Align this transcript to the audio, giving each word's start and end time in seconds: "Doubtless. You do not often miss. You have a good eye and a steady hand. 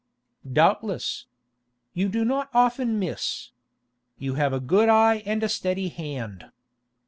"Doubtless. 0.51 1.27
You 1.93 2.09
do 2.09 2.25
not 2.25 2.49
often 2.55 2.97
miss. 2.97 3.51
You 4.17 4.33
have 4.33 4.51
a 4.51 4.59
good 4.59 4.89
eye 4.89 5.21
and 5.27 5.43
a 5.43 5.47
steady 5.47 5.89
hand. 5.89 6.47